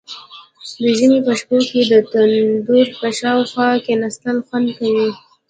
[0.81, 5.09] د ژمي په شپو کې د تندور په شاوخوا کیناستل خوند کوي.